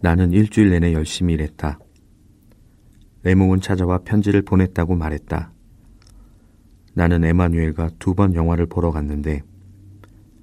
나는 0.00 0.32
일주일 0.32 0.70
내내 0.70 0.92
열심히 0.92 1.34
일했다. 1.34 1.78
레몽은 3.24 3.60
찾아와 3.60 3.98
편지를 3.98 4.42
보냈다고 4.42 4.94
말했다. 4.94 5.52
나는 6.94 7.24
에마뉴엘과 7.24 7.90
두 7.98 8.14
번 8.14 8.34
영화를 8.34 8.66
보러 8.66 8.90
갔는데 8.90 9.42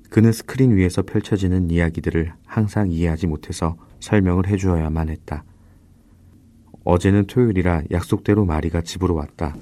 그는 0.09 0.31
스크린 0.31 0.75
위에서 0.75 1.01
펼쳐지는 1.01 1.69
이야기들을 1.71 2.31
항상 2.45 2.91
이해하지 2.91 3.27
못해서 3.27 3.75
설명을 3.99 4.47
해주어야만 4.47 5.09
했다. 5.09 5.43
어제는 6.83 7.25
토요일이라 7.25 7.83
약속대로 7.91 8.45
마리가 8.45 8.81
집으로 8.81 9.15
왔다. 9.15 9.55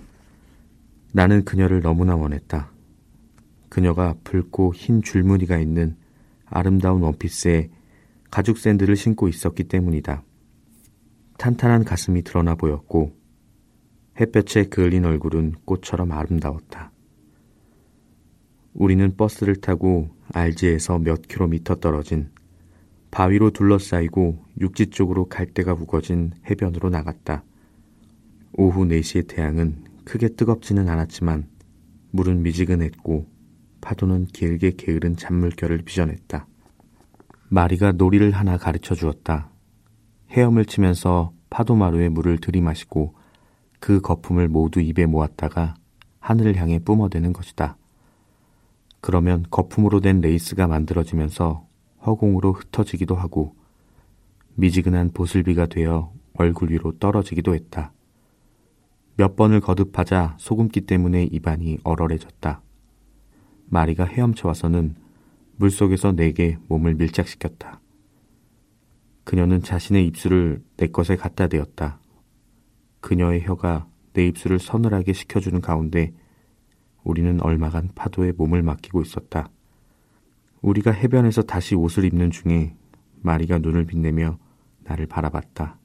나는 1.14 1.46
그녀를 1.46 1.82
너무나 1.82 2.16
원했다. 2.16 2.72
그녀가 3.70 4.16
붉고 4.24 4.74
흰 4.76 5.02
줄무늬가 5.02 5.58
있는 5.58 5.96
아름다운 6.46 7.02
원피스에 7.02 7.70
가죽 8.34 8.58
샌들을 8.58 8.96
신고 8.96 9.28
있었기 9.28 9.66
때문이다. 9.66 10.24
탄탄한 11.38 11.84
가슴이 11.84 12.24
드러나 12.24 12.56
보였고 12.56 13.16
햇볕에 14.20 14.64
그을린 14.64 15.06
얼굴은 15.06 15.54
꽃처럼 15.66 16.12
아름다웠다. 16.12 16.92
우리는 18.74 19.16
버스를 19.16 19.58
타고 19.58 20.10
알지에서 20.34 20.98
몇 20.98 21.28
킬로미터 21.28 21.76
떨어진 21.76 22.32
바위로 23.12 23.52
둘러싸이고 23.52 24.44
육지 24.60 24.88
쪽으로 24.88 25.30
갈대가 25.30 25.74
우거진 25.74 26.32
해변으로 26.50 26.90
나갔다. 26.90 27.44
오후 28.54 28.84
4시의 28.86 29.28
태양은 29.28 29.84
크게 30.06 30.30
뜨겁지는 30.30 30.90
않았지만 30.90 31.48
물은 32.10 32.42
미지근했고 32.42 33.28
파도는 33.82 34.26
길게 34.26 34.72
게으른 34.72 35.18
잔물결을 35.18 35.84
빚어냈다. 35.84 36.48
마리가 37.54 37.92
놀이를 37.92 38.32
하나 38.32 38.58
가르쳐 38.58 38.96
주었다. 38.96 39.52
헤엄을 40.32 40.66
치면서 40.66 41.34
파도마루에 41.52 42.10
물을 42.10 42.40
들이마시고 42.40 43.14
그 43.80 44.02
거품을 44.02 44.48
모두 44.48 44.82
입에 44.82 45.06
모았다가 45.06 45.76
하늘을 46.20 46.56
향해 46.56 46.80
뿜어대는 46.80 47.32
것이다. 47.32 47.78
그러면 49.02 49.46
거품으로 49.52 50.00
된 50.00 50.20
레이스가 50.20 50.66
만들어지면서 50.66 51.68
허공으로 52.04 52.54
흩어지기도 52.54 53.14
하고 53.14 53.54
미지근한 54.56 55.12
보슬비가 55.14 55.68
되어 55.68 56.12
얼굴 56.34 56.72
위로 56.72 56.98
떨어지기도 56.98 57.54
했다. 57.54 57.94
몇 59.16 59.36
번을 59.36 59.62
거듭하자 59.62 60.38
소금기 60.40 60.82
때문에 60.82 61.26
입안이 61.26 61.78
얼얼해졌다. 61.84 62.64
마리가 63.68 64.06
헤엄쳐 64.06 64.48
와서는 64.48 65.03
물속에서 65.58 66.14
내게 66.14 66.58
몸을 66.68 66.96
밀착시켰다. 66.96 67.80
그녀는 69.24 69.62
자신의 69.62 70.06
입술을 70.08 70.64
내 70.78 70.88
것에 70.88 71.16
갖다 71.16 71.48
대었다. 71.48 72.00
그녀의 73.00 73.44
혀가 73.46 73.88
내 74.14 74.28
입술을 74.28 74.60
서늘하게 74.60 75.14
식혀주는 75.14 75.62
가운데 75.62 76.14
우리는 77.04 77.42
얼마간 77.42 77.90
파도에 77.96 78.32
몸을 78.34 78.62
맡기고 78.62 79.02
있었다. 79.02 79.50
우리가 80.62 80.92
해변에서 80.92 81.44
다시 81.44 81.76
옷을 81.76 82.06
입는 82.06 82.32
중에 82.32 82.76
마리가 83.22 83.60
눈을 83.60 83.86
빛내며 83.86 84.38
나를 84.84 85.08
바라봤다. 85.08 85.78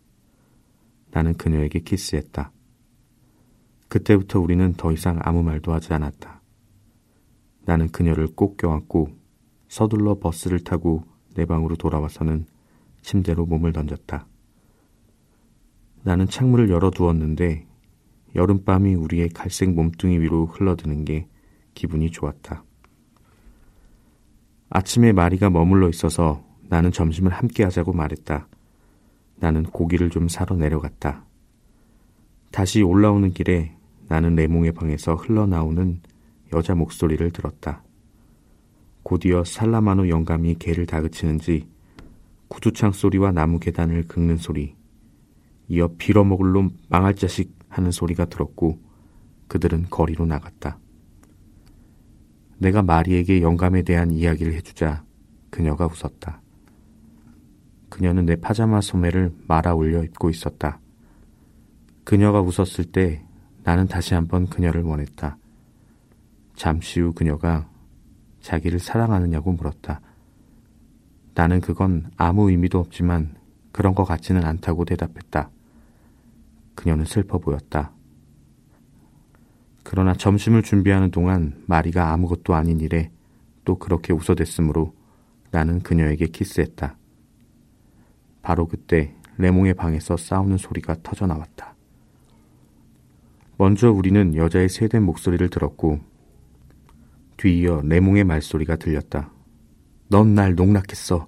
나는 1.11 1.35
그녀에게 1.35 1.81
키스했다. 1.81 2.53
그때부터 3.89 4.41
우리는 4.41 4.75
더 4.75 4.93
이상 4.93 5.19
아무 5.23 5.43
말도 5.43 5.73
하지 5.73 5.93
않았다. 5.93 6.41
나는 7.65 7.89
그녀를 7.89 8.29
꼭 8.35 8.57
껴안고 8.57 9.18
서둘러 9.69 10.19
버스를 10.19 10.61
타고 10.61 11.05
내 11.35 11.45
방으로 11.45 11.77
돌아와서는 11.77 12.47
침대로 13.03 13.47
몸을 13.47 13.73
던졌다. 13.73 14.27
나는 16.03 16.27
창문을 16.27 16.71
열어두었는데 16.71 17.67
여름밤이 18.35 18.95
우리의 18.95 19.31
갈색 19.31 19.73
몸뚱이 19.73 20.19
위로 20.19 20.47
흘러드는 20.47 21.05
게 21.05 21.29
기분이 21.75 22.11
좋았다. 22.11 22.65
아침에 24.71 25.13
마리가 25.13 25.51
머물러 25.51 25.89
있어서 25.89 26.45
나는 26.69 26.93
점심을 26.93 27.33
함께 27.33 27.65
하자고 27.65 27.93
말했다. 27.93 28.49
나는 29.37 29.63
고기를 29.63 30.11
좀 30.11 30.29
사러 30.29 30.57
내려갔다. 30.57 31.25
다시 32.51 32.83
올라오는 32.83 33.31
길에 33.31 33.77
나는 34.09 34.35
레몽의 34.35 34.73
방에서 34.73 35.15
흘러나오는 35.15 36.01
여자 36.53 36.75
목소리를 36.75 37.31
들었다. 37.31 37.83
곧이어 39.09 39.43
살라마노 39.43 40.11
영감이 40.11 40.57
개를 40.57 40.85
다그치는지 40.85 41.67
구두창 42.49 42.93
소리와 42.93 43.33
나무 43.33 43.59
계단을 43.59 44.07
긁는 44.07 44.37
소리, 44.37 44.75
이어 45.69 45.89
빌어먹을 45.97 46.53
놈 46.53 46.77
망할 46.91 47.15
자식 47.15 47.57
하는 47.71 47.91
소리가 47.91 48.27
들었고 48.27 48.79
그들은 49.49 49.87
거리로 49.89 50.27
나갔다. 50.27 50.79
내가 52.59 52.83
마리에게 52.83 53.41
영감에 53.41 53.81
대한 53.83 54.11
이야기를 54.11 54.53
해주자 54.53 55.05
그녀가 55.49 55.87
웃었다. 55.87 56.43
그녀는 57.89 58.27
내 58.27 58.37
파자마 58.37 58.83
소매를 58.83 59.33
말아 59.47 59.75
올려 59.75 60.05
입고 60.05 60.29
있었다. 60.29 60.81
그녀가 62.05 62.43
웃었을 62.43 62.85
때 62.85 63.25
나는 63.63 63.87
다시 63.87 64.13
한번 64.13 64.47
그녀를 64.49 64.83
원했다. 64.83 65.39
잠시 66.57 67.01
후 67.01 67.15
그녀가 67.15 67.71
자기를 68.49 68.79
사랑하느냐고 68.79 69.53
물었다. 69.53 70.01
나는 71.35 71.61
그건 71.61 72.11
아무 72.17 72.51
의미도 72.51 72.79
없지만 72.79 73.37
그런 73.73 73.95
것 73.95 74.05
같지는 74.05 74.43
않다고 74.43 74.87
대답했다. 74.87 75.51
그녀는 76.75 77.05
슬퍼 77.05 77.37
보였다. 77.37 77.93
그러나 79.85 80.15
점심을 80.15 80.63
준비하는 80.63 81.11
동안 81.11 81.63
마리가 81.67 82.11
아무것도 82.11 82.55
아닌 82.55 82.81
일에 82.81 83.11
또 83.67 83.79
그렇게 83.79 84.15
웃어댔으므로 84.15 84.95
나는 85.51 85.81
그녀에게 85.81 86.29
키스했다. 86.29 86.97
바로 88.41 88.67
그때 88.67 89.15
레몽의 89.37 89.75
방에서 89.75 90.17
싸우는 90.17 90.57
소리가 90.57 90.97
터져 91.03 91.27
나왔다. 91.27 91.75
먼저 93.59 93.91
우리는 93.91 94.35
여자의 94.35 94.71
세된 94.71 95.03
목소리를 95.03 95.47
들었고 95.51 96.01
뒤이어 97.39 97.83
레몽의 97.85 98.25
말소리가 98.25 98.77
들렸다. 98.77 99.33
넌 100.11 100.35
날 100.35 100.55
농락했어. 100.55 101.27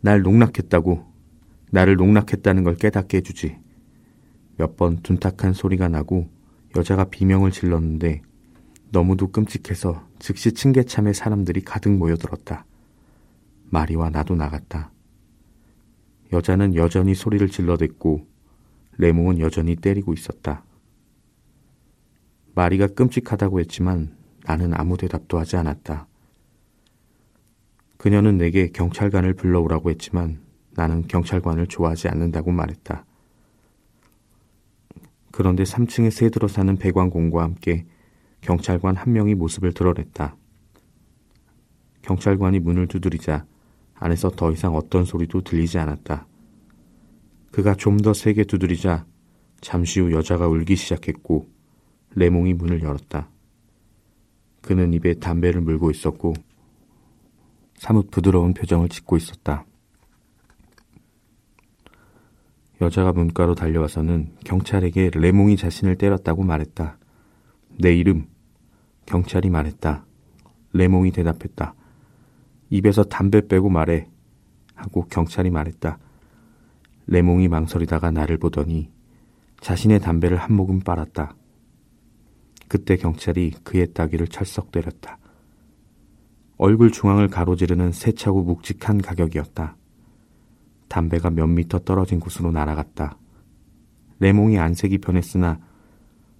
날 0.00 0.22
농락했다고. 0.22 1.04
나를 1.70 1.96
농락했다는 1.96 2.64
걸 2.64 2.76
깨닫게 2.76 3.18
해주지. 3.18 3.58
몇 4.56 4.76
번 4.76 4.98
둔탁한 5.02 5.52
소리가 5.54 5.88
나고 5.88 6.28
여자가 6.76 7.04
비명을 7.04 7.50
질렀는데 7.50 8.22
너무도 8.90 9.28
끔찍해서 9.32 10.06
즉시 10.18 10.52
층계참에 10.52 11.12
사람들이 11.12 11.60
가득 11.62 11.90
모여들었다. 11.90 12.64
마리와 13.70 14.10
나도 14.10 14.34
나갔다. 14.34 14.90
여자는 16.32 16.74
여전히 16.74 17.14
소리를 17.14 17.46
질러댔고 17.48 18.26
레몽은 18.98 19.38
여전히 19.38 19.76
때리고 19.76 20.12
있었다. 20.12 20.64
마리가 22.54 22.88
끔찍하다고 22.88 23.60
했지만 23.60 24.17
나는 24.48 24.72
아무 24.72 24.96
대답도 24.96 25.38
하지 25.38 25.58
않았다. 25.58 26.06
그녀는 27.98 28.38
내게 28.38 28.68
경찰관을 28.68 29.34
불러오라고 29.34 29.90
했지만 29.90 30.40
나는 30.70 31.06
경찰관을 31.06 31.66
좋아하지 31.66 32.08
않는다고 32.08 32.50
말했다. 32.52 33.04
그런데 35.32 35.64
3층에 35.64 36.10
새 36.10 36.30
들어 36.30 36.48
사는 36.48 36.74
배관공과 36.78 37.42
함께 37.42 37.84
경찰관 38.40 38.96
한 38.96 39.12
명이 39.12 39.34
모습을 39.34 39.74
드러냈다. 39.74 40.34
경찰관이 42.00 42.60
문을 42.60 42.86
두드리자 42.86 43.44
안에서 43.96 44.30
더 44.30 44.50
이상 44.50 44.74
어떤 44.76 45.04
소리도 45.04 45.42
들리지 45.42 45.78
않았다. 45.78 46.26
그가 47.50 47.74
좀 47.74 47.98
더 47.98 48.14
세게 48.14 48.44
두드리자 48.44 49.04
잠시 49.60 50.00
후 50.00 50.10
여자가 50.12 50.48
울기 50.48 50.74
시작했고 50.74 51.50
레몽이 52.14 52.54
문을 52.54 52.82
열었다. 52.82 53.28
그는 54.68 54.92
입에 54.92 55.14
담배를 55.14 55.62
물고 55.62 55.90
있었고 55.90 56.34
사뭇 57.76 58.10
부드러운 58.10 58.52
표정을 58.52 58.90
짓고 58.90 59.16
있었다. 59.16 59.64
여자가 62.82 63.14
문가로 63.14 63.54
달려와서는 63.54 64.36
경찰에게 64.44 65.12
레몽이 65.14 65.56
자신을 65.56 65.96
때렸다고 65.96 66.42
말했다. 66.42 66.98
내 67.78 67.94
이름. 67.94 68.26
경찰이 69.06 69.48
말했다. 69.48 70.04
레몽이 70.74 71.12
대답했다. 71.12 71.74
입에서 72.68 73.04
담배 73.04 73.48
빼고 73.48 73.70
말해. 73.70 74.06
하고 74.74 75.06
경찰이 75.06 75.48
말했다. 75.48 75.98
레몽이 77.06 77.48
망설이다가 77.48 78.10
나를 78.10 78.36
보더니 78.36 78.90
자신의 79.62 80.00
담배를 80.00 80.36
한 80.36 80.52
모금 80.52 80.80
빨았다. 80.80 81.34
그때 82.68 82.96
경찰이 82.96 83.52
그의 83.64 83.92
따귀를 83.92 84.28
철썩 84.28 84.70
때렸다. 84.70 85.18
얼굴 86.58 86.90
중앙을 86.90 87.28
가로지르는 87.28 87.92
세차고 87.92 88.42
묵직한 88.42 89.00
가격이었다. 89.00 89.76
담배가 90.88 91.30
몇 91.30 91.46
미터 91.46 91.78
떨어진 91.78 92.20
곳으로 92.20 92.50
날아갔다. 92.50 93.16
레몽이 94.20 94.58
안색이 94.58 94.98
변했으나 94.98 95.60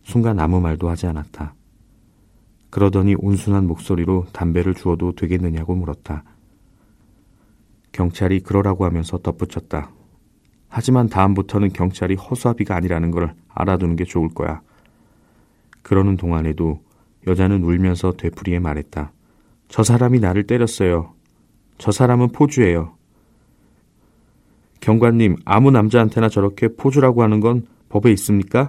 순간 0.02 0.40
아무 0.40 0.60
말도 0.60 0.88
하지 0.88 1.06
않았다. 1.06 1.54
그러더니 2.70 3.14
온순한 3.16 3.66
목소리로 3.66 4.26
담배를 4.32 4.74
주어도 4.74 5.14
되겠느냐고 5.14 5.74
물었다. 5.74 6.24
경찰이 7.92 8.40
그러라고 8.40 8.84
하면서 8.84 9.18
덧붙였다. 9.18 9.90
하지만 10.68 11.08
다음부터는 11.08 11.70
경찰이 11.70 12.14
허수아비가 12.16 12.76
아니라는 12.76 13.10
걸 13.10 13.34
알아두는 13.48 13.96
게 13.96 14.04
좋을 14.04 14.28
거야. 14.30 14.60
그러는 15.88 16.18
동안에도 16.18 16.82
여자는 17.26 17.64
울면서 17.64 18.12
되풀이에 18.12 18.58
말했다. 18.58 19.10
저 19.68 19.82
사람이 19.82 20.20
나를 20.20 20.46
때렸어요. 20.46 21.14
저 21.78 21.90
사람은 21.92 22.28
포주예요. 22.28 22.94
경관님, 24.80 25.36
아무 25.46 25.70
남자한테나 25.70 26.28
저렇게 26.28 26.68
포주라고 26.68 27.22
하는 27.22 27.40
건 27.40 27.66
법에 27.88 28.12
있습니까? 28.12 28.68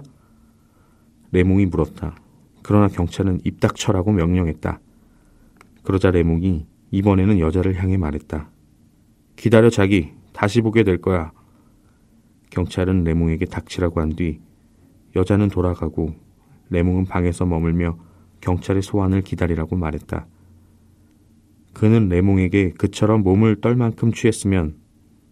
레몽이 1.32 1.66
물었다. 1.66 2.16
그러나 2.62 2.88
경찰은 2.88 3.42
입 3.44 3.60
닥쳐라고 3.60 4.12
명령했다. 4.12 4.80
그러자 5.82 6.10
레몽이 6.10 6.66
이번에는 6.90 7.38
여자를 7.38 7.74
향해 7.82 7.98
말했다. 7.98 8.48
기다려 9.36 9.68
자기, 9.68 10.12
다시 10.32 10.62
보게 10.62 10.84
될 10.84 10.98
거야. 11.02 11.32
경찰은 12.48 13.04
레몽에게 13.04 13.44
닥치라고 13.44 14.00
한 14.00 14.10
뒤 14.16 14.40
여자는 15.16 15.48
돌아가고 15.48 16.14
레몽은 16.70 17.06
방에서 17.06 17.44
머물며 17.46 17.98
경찰의 18.40 18.82
소환을 18.82 19.22
기다리라고 19.22 19.76
말했다. 19.76 20.26
그는 21.72 22.08
레몽에게 22.08 22.72
그처럼 22.72 23.22
몸을 23.22 23.60
떨 23.60 23.76
만큼 23.76 24.12
취했으면 24.12 24.76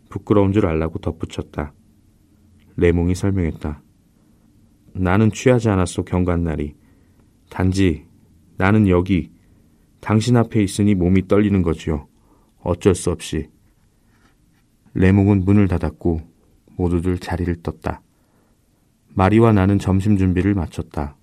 부끄러운 0.08 0.52
줄 0.52 0.67
알라고 0.67 0.99
덧붙였다. 0.99 1.73
레몽이 2.76 3.14
설명했다. 3.14 3.82
나는 4.94 5.31
취하지 5.31 5.69
않았소, 5.69 6.05
경관날이. 6.05 6.75
단지 7.50 8.06
나는 8.56 8.88
여기 8.88 9.31
당신 10.00 10.37
앞에 10.37 10.62
있으니 10.62 10.94
몸이 10.94 11.29
떨리는 11.29 11.62
거지요. 11.62 12.06
어쩔 12.61 12.94
수 12.94 13.11
없이. 13.11 13.49
레몽은 14.94 15.44
문을 15.44 15.69
닫았고 15.69 16.20
모두들 16.76 17.19
자리를 17.19 17.62
떴다. 17.62 18.02
마리와 19.14 19.52
나는 19.52 19.79
점심 19.79 20.17
준비를 20.17 20.55
마쳤다. 20.55 21.17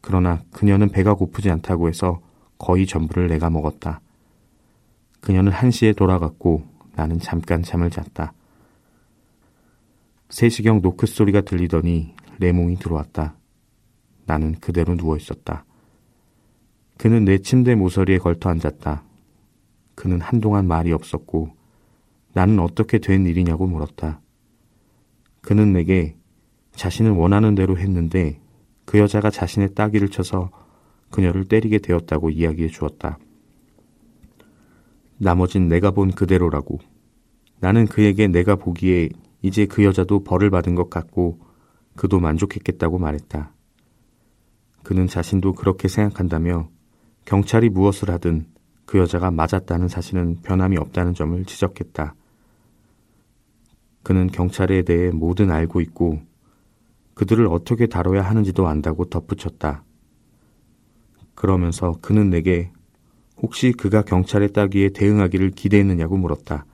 그러나 0.00 0.42
그녀는 0.52 0.88
배가 0.88 1.14
고프지 1.14 1.50
않다고 1.50 1.88
해서 1.88 2.20
거의 2.58 2.86
전부를 2.86 3.28
내가 3.28 3.50
먹었다. 3.50 4.00
그녀는 5.20 5.52
한시에 5.52 5.92
돌아갔고 5.92 6.64
나는 6.94 7.18
잠깐 7.18 7.62
잠을 7.62 7.90
잤다. 7.90 8.32
3시경 10.28 10.80
노크 10.80 11.06
소리가 11.06 11.42
들리더니 11.42 12.14
레몽이 12.38 12.76
들어왔다. 12.76 13.34
나는 14.26 14.54
그대로 14.60 14.96
누워 14.96 15.16
있었다. 15.16 15.64
그는 16.96 17.24
내 17.24 17.38
침대 17.38 17.74
모서리에 17.74 18.18
걸터 18.18 18.50
앉았다. 18.50 19.02
그는 19.94 20.20
한동안 20.20 20.66
말이 20.66 20.92
없었고 20.92 21.50
나는 22.32 22.60
어떻게 22.60 22.98
된 22.98 23.26
일이냐고 23.26 23.66
물었다. 23.66 24.20
그는 25.40 25.72
내게 25.72 26.16
자신을 26.72 27.10
원하는 27.10 27.54
대로 27.54 27.76
했는데 27.78 28.40
그 28.90 28.98
여자가 28.98 29.30
자신의 29.30 29.74
따귀를 29.76 30.08
쳐서 30.08 30.50
그녀를 31.12 31.44
때리게 31.44 31.78
되었다고 31.78 32.30
이야기해 32.30 32.66
주었다. 32.66 33.20
나머진 35.16 35.68
내가 35.68 35.92
본 35.92 36.10
그대로라고. 36.10 36.80
나는 37.60 37.86
그에게 37.86 38.26
내가 38.26 38.56
보기에 38.56 39.10
이제 39.42 39.66
그 39.66 39.84
여자도 39.84 40.24
벌을 40.24 40.50
받은 40.50 40.74
것 40.74 40.90
같고 40.90 41.38
그도 41.94 42.18
만족했겠다고 42.18 42.98
말했다. 42.98 43.52
그는 44.82 45.06
자신도 45.06 45.52
그렇게 45.52 45.86
생각한다며 45.86 46.68
경찰이 47.26 47.68
무엇을 47.68 48.10
하든 48.10 48.48
그 48.86 48.98
여자가 48.98 49.30
맞았다는 49.30 49.86
사실은 49.86 50.40
변함이 50.42 50.76
없다는 50.78 51.14
점을 51.14 51.44
지적했다. 51.44 52.16
그는 54.02 54.26
경찰에 54.26 54.82
대해 54.82 55.12
뭐든 55.12 55.52
알고 55.52 55.80
있고 55.80 56.28
그들을 57.20 57.48
어떻게 57.48 57.86
다뤄야 57.86 58.22
하는지도 58.22 58.66
안다고 58.66 59.04
덧붙였다. 59.04 59.84
그러면서 61.34 61.98
그는 62.00 62.30
내게 62.30 62.72
혹시 63.36 63.72
그가 63.72 64.00
경찰의 64.00 64.54
따기에 64.54 64.88
대응하기를 64.94 65.50
기대했느냐고 65.50 66.16
물었다. 66.16 66.64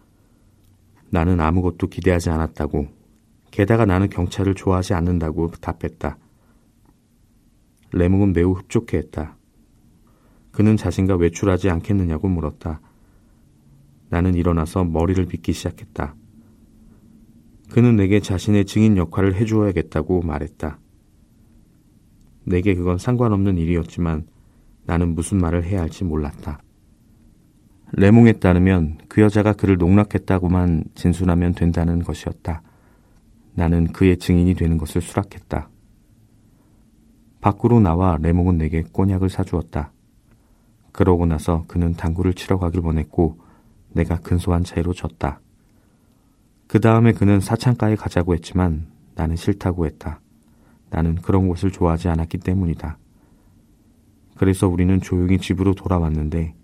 나는 1.10 1.40
아무것도 1.40 1.88
기대하지 1.88 2.30
않았다고. 2.30 2.86
게다가 3.50 3.86
나는 3.86 4.08
경찰을 4.08 4.54
좋아하지 4.54 4.94
않는다고 4.94 5.50
답했다. 5.60 6.16
레몽은 7.90 8.32
매우 8.32 8.52
흡족해 8.52 8.98
했다. 8.98 9.36
그는 10.52 10.76
자신과 10.76 11.16
외출하지 11.16 11.70
않겠느냐고 11.70 12.28
물었다. 12.28 12.80
나는 14.10 14.36
일어나서 14.36 14.84
머리를 14.84 15.26
빗기 15.26 15.52
시작했다. 15.52 16.14
그는 17.70 17.96
내게 17.96 18.20
자신의 18.20 18.64
증인 18.64 18.96
역할을 18.96 19.34
해주어야겠다고 19.34 20.22
말했다. 20.22 20.78
내게 22.44 22.74
그건 22.74 22.98
상관없는 22.98 23.58
일이었지만 23.58 24.26
나는 24.84 25.14
무슨 25.14 25.38
말을 25.38 25.64
해야 25.64 25.80
할지 25.80 26.04
몰랐다. 26.04 26.60
레몽에 27.92 28.34
따르면 28.34 28.98
그 29.08 29.20
여자가 29.20 29.52
그를 29.52 29.76
농락했다고만 29.78 30.84
진술하면 30.94 31.54
된다는 31.54 32.02
것이었다. 32.02 32.62
나는 33.54 33.86
그의 33.88 34.18
증인이 34.18 34.54
되는 34.54 34.78
것을 34.78 35.00
수락했다. 35.00 35.70
밖으로 37.40 37.80
나와 37.80 38.18
레몽은 38.20 38.58
내게 38.58 38.82
꼬냑을 38.82 39.28
사주었다. 39.28 39.92
그러고 40.92 41.26
나서 41.26 41.64
그는 41.68 41.94
당구를 41.94 42.34
치러 42.34 42.58
가길 42.58 42.80
원했고 42.80 43.38
내가 43.92 44.16
근소한 44.18 44.64
차이로 44.64 44.92
졌다. 44.92 45.40
그 46.66 46.80
다음에 46.80 47.12
그는 47.12 47.40
사창가에 47.40 47.96
가자고 47.96 48.34
했지만 48.34 48.86
나는 49.14 49.36
싫다고 49.36 49.86
했다. 49.86 50.20
나는 50.90 51.14
그런 51.16 51.48
곳을 51.48 51.70
좋아하지 51.70 52.08
않았기 52.08 52.38
때문이다. 52.38 52.98
그래서 54.36 54.68
우리는 54.68 55.00
조용히 55.00 55.38
집으로 55.38 55.74
돌아왔는데 55.74 56.54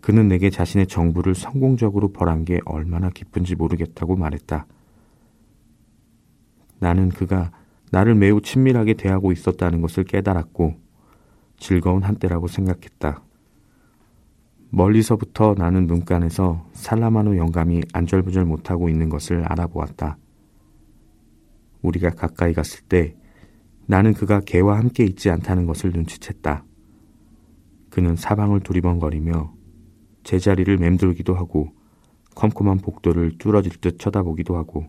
그는 0.00 0.28
내게 0.28 0.50
자신의 0.50 0.86
정부를 0.86 1.34
성공적으로 1.34 2.12
벌한 2.12 2.44
게 2.44 2.60
얼마나 2.64 3.10
기쁜지 3.10 3.54
모르겠다고 3.54 4.16
말했다. 4.16 4.66
나는 6.78 7.10
그가 7.10 7.52
나를 7.90 8.14
매우 8.14 8.40
친밀하게 8.40 8.94
대하고 8.94 9.32
있었다는 9.32 9.82
것을 9.82 10.04
깨달았고 10.04 10.74
즐거운 11.58 12.02
한때라고 12.02 12.48
생각했다. 12.48 13.22
멀리서부터 14.70 15.54
나는 15.58 15.86
눈간에서 15.86 16.64
살라마노 16.72 17.36
영감이 17.36 17.82
안절부절 17.92 18.44
못하고 18.44 18.88
있는 18.88 19.08
것을 19.08 19.44
알아보았다. 19.44 20.16
우리가 21.82 22.10
가까이 22.10 22.52
갔을 22.52 22.82
때 22.84 23.16
나는 23.86 24.14
그가 24.14 24.40
개와 24.40 24.78
함께 24.78 25.04
있지 25.04 25.30
않다는 25.30 25.66
것을 25.66 25.92
눈치챘다. 25.92 26.62
그는 27.90 28.14
사방을 28.14 28.60
두리번거리며 28.60 29.52
제자리를 30.22 30.76
맴돌기도 30.76 31.34
하고 31.34 31.72
컴컴한 32.36 32.78
복도를 32.78 33.38
뚫어질 33.38 33.80
듯 33.80 33.98
쳐다보기도 33.98 34.56
하고 34.56 34.86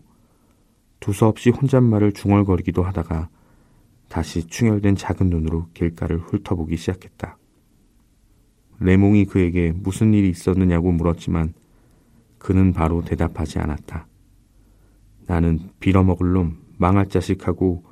두서없이 1.00 1.50
혼잣말을 1.50 2.12
중얼거리기도 2.12 2.84
하다가 2.84 3.28
다시 4.08 4.46
충혈된 4.46 4.94
작은 4.94 5.28
눈으로 5.28 5.66
길가를 5.74 6.18
훑어보기 6.18 6.76
시작했다. 6.76 7.38
레몽이 8.82 9.26
그에게 9.26 9.72
무슨 9.72 10.12
일이 10.12 10.28
있었느냐고 10.28 10.92
물었지만 10.92 11.54
그는 12.38 12.72
바로 12.72 13.02
대답하지 13.02 13.58
않았다. 13.58 14.06
나는 15.26 15.70
빌어먹을 15.80 16.32
놈, 16.32 16.58
망할 16.78 17.08
자식하고 17.08 17.84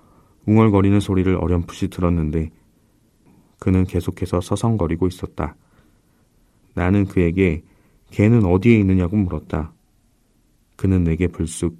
웅얼거리는 0.46 0.98
소리를 0.98 1.34
어렴풋이 1.36 1.88
들었는데 1.88 2.50
그는 3.58 3.84
계속해서 3.84 4.40
서성거리고 4.40 5.06
있었다. 5.06 5.54
나는 6.74 7.04
그에게 7.04 7.62
개는 8.10 8.44
어디에 8.44 8.76
있느냐고 8.78 9.16
물었다. 9.16 9.72
그는 10.76 11.04
내게 11.04 11.28
불쑥 11.28 11.76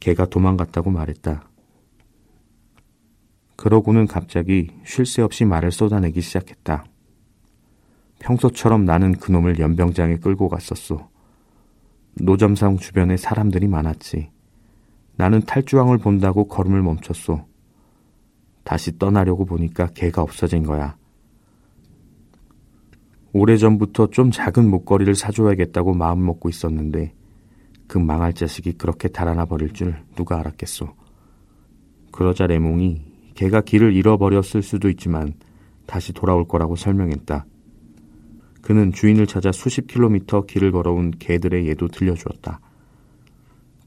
개가 0.00 0.26
도망갔다고 0.26 0.90
말했다. 0.90 1.48
그러고는 3.56 4.06
갑자기 4.06 4.70
쉴 4.84 5.06
새 5.06 5.22
없이 5.22 5.44
말을 5.44 5.70
쏟아내기 5.70 6.20
시작했다. 6.20 6.84
평소처럼 8.18 8.84
나는 8.84 9.12
그놈을 9.12 9.58
연병장에 9.58 10.16
끌고 10.16 10.48
갔었소. 10.48 11.08
노점상 12.14 12.78
주변에 12.78 13.16
사람들이 13.16 13.68
많았지. 13.68 14.30
나는 15.16 15.40
탈주왕을 15.42 15.98
본다고 15.98 16.48
걸음을 16.48 16.82
멈췄소. 16.82 17.44
다시 18.64 18.98
떠나려고 18.98 19.44
보니까 19.44 19.88
개가 19.88 20.22
없어진 20.22 20.62
거야. 20.62 20.96
오래전부터 23.32 24.08
좀 24.08 24.30
작은 24.30 24.68
목걸이를 24.70 25.14
사줘야겠다고 25.14 25.94
마음먹고 25.94 26.48
있었는데 26.48 27.12
그 27.86 27.98
망할 27.98 28.32
자식이 28.32 28.72
그렇게 28.72 29.08
달아나 29.08 29.44
버릴 29.44 29.72
줄 29.72 30.02
누가 30.16 30.38
알았겠소. 30.40 30.88
그러자 32.12 32.46
레몽이 32.46 33.02
개가 33.34 33.60
길을 33.60 33.94
잃어버렸을 33.94 34.62
수도 34.62 34.88
있지만 34.88 35.34
다시 35.86 36.12
돌아올 36.12 36.48
거라고 36.48 36.76
설명했다. 36.76 37.44
그는 38.66 38.90
주인을 38.90 39.28
찾아 39.28 39.52
수십 39.52 39.86
킬로미터 39.86 40.44
길을 40.44 40.72
걸어온 40.72 41.12
개들의 41.20 41.68
예도 41.68 41.86
들려주었다. 41.86 42.58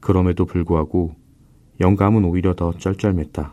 그럼에도 0.00 0.46
불구하고 0.46 1.14
영감은 1.80 2.24
오히려 2.24 2.54
더 2.54 2.70
쩔쩔맸다. 2.70 3.52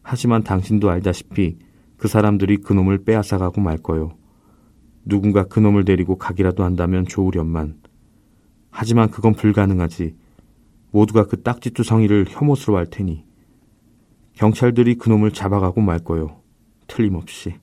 하지만 0.00 0.44
당신도 0.44 0.88
알다시피 0.90 1.58
그 1.96 2.06
사람들이 2.06 2.58
그놈을 2.58 3.02
빼앗아가고 3.02 3.60
말 3.60 3.78
거요. 3.78 4.16
누군가 5.04 5.42
그놈을 5.48 5.84
데리고 5.84 6.18
가기라도 6.18 6.62
한다면 6.62 7.04
좋으련만. 7.04 7.80
하지만 8.70 9.10
그건 9.10 9.32
불가능하지. 9.34 10.14
모두가 10.92 11.26
그 11.26 11.42
딱지투성이를 11.42 12.26
혐오스러워 12.28 12.78
할 12.78 12.86
테니. 12.86 13.24
경찰들이 14.34 14.94
그놈을 14.98 15.32
잡아가고 15.32 15.80
말 15.80 15.98
거요. 15.98 16.36
틀림없이. 16.86 17.61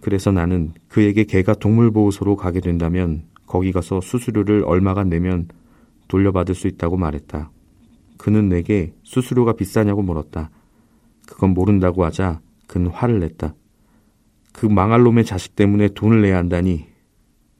그래서 0.00 0.32
나는 0.32 0.72
그에게 0.88 1.24
개가 1.24 1.54
동물보호소로 1.54 2.36
가게 2.36 2.60
된다면 2.60 3.24
거기 3.46 3.72
가서 3.72 4.00
수수료를 4.00 4.64
얼마가 4.64 5.04
내면 5.04 5.48
돌려받을 6.08 6.54
수 6.54 6.66
있다고 6.68 6.96
말했다. 6.96 7.50
그는 8.16 8.48
내게 8.48 8.94
수수료가 9.02 9.54
비싸냐고 9.54 10.02
물었다. 10.02 10.50
그건 11.26 11.50
모른다고 11.50 12.04
하자 12.04 12.40
그는 12.66 12.88
화를 12.88 13.20
냈다. 13.20 13.54
그 14.52 14.66
망할 14.66 15.02
놈의 15.02 15.24
자식 15.24 15.56
때문에 15.56 15.88
돈을 15.88 16.22
내야 16.22 16.36
한다니. 16.36 16.86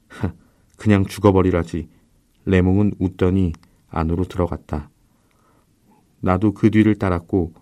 하, 0.07 0.33
그냥 0.77 1.05
죽어버리라지. 1.05 1.89
레몽은 2.45 2.93
웃더니 2.99 3.53
안으로 3.89 4.25
들어갔다. 4.25 4.89
나도 6.21 6.53
그 6.53 6.69
뒤를 6.69 6.95
따랐고 6.95 7.53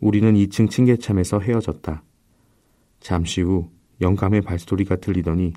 우리는 0.00 0.34
2층 0.34 0.70
층계참에서 0.70 1.40
헤어졌다. 1.40 2.02
잠시 3.00 3.42
후 3.42 3.70
영감의 4.02 4.42
발소리가 4.42 4.96
들리더니 4.96 5.54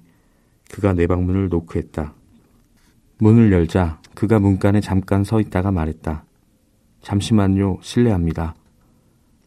그가 0.71 0.93
내 0.93 1.07
방문을 1.07 1.49
노크했다. 1.49 2.13
문을 3.17 3.51
열자 3.51 4.01
그가 4.13 4.39
문간에 4.39 4.81
잠깐 4.81 5.23
서 5.23 5.41
있다가 5.41 5.71
말했다. 5.71 6.23
잠시만요, 7.01 7.79
실례합니다. 7.81 8.55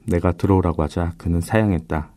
내가 0.07 0.33
들어오라고 0.33 0.83
하자 0.83 1.15
그는 1.19 1.41
사양했다. 1.41 2.13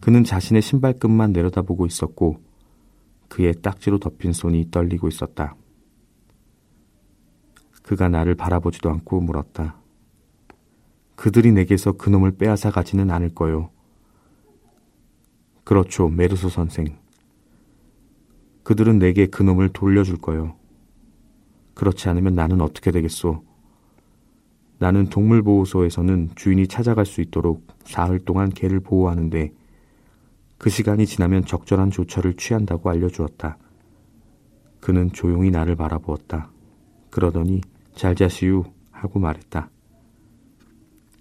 그는 0.00 0.24
자신의 0.24 0.62
신발끈만 0.62 1.32
내려다보고 1.32 1.86
있었고 1.86 2.40
그의 3.28 3.54
딱지로 3.62 3.98
덮인 3.98 4.32
손이 4.32 4.70
떨리고 4.70 5.08
있었다. 5.08 5.54
그가 7.82 8.08
나를 8.08 8.34
바라보지도 8.34 8.90
않고 8.90 9.20
물었다. 9.20 9.76
그들이 11.14 11.52
내게서 11.52 11.92
그놈을 11.92 12.32
빼앗아 12.32 12.70
가지는 12.70 13.10
않을 13.10 13.34
거요. 13.34 13.70
그렇죠, 15.64 16.08
메르소 16.08 16.48
선생. 16.48 16.98
그들은 18.62 18.98
내게 18.98 19.26
그놈을 19.26 19.70
돌려줄 19.70 20.18
거요. 20.18 20.56
그렇지 21.74 22.08
않으면 22.08 22.34
나는 22.34 22.60
어떻게 22.60 22.90
되겠소? 22.90 23.42
나는 24.78 25.08
동물보호소에서는 25.08 26.30
주인이 26.34 26.66
찾아갈 26.66 27.06
수 27.06 27.20
있도록 27.20 27.66
사흘 27.84 28.18
동안 28.18 28.50
개를 28.50 28.80
보호하는데 28.80 29.52
그 30.58 30.70
시간이 30.70 31.06
지나면 31.06 31.44
적절한 31.44 31.90
조처를 31.90 32.34
취한다고 32.34 32.90
알려주었다. 32.90 33.58
그는 34.80 35.12
조용히 35.12 35.50
나를 35.50 35.76
바라보았다. 35.76 36.50
그러더니 37.10 37.60
잘 37.94 38.16
자시우 38.16 38.64
하고 38.90 39.20
말했다. 39.20 39.70